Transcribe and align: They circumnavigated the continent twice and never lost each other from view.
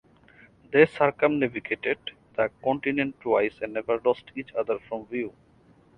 They 0.73 0.87
circumnavigated 0.87 1.99
the 2.35 2.49
continent 2.63 3.21
twice 3.21 3.61
and 3.61 3.73
never 3.73 4.01
lost 4.03 4.31
each 4.35 4.51
other 4.53 4.79
from 4.79 5.05
view. 5.05 5.31